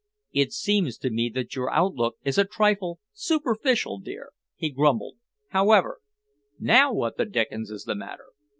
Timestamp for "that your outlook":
1.35-2.15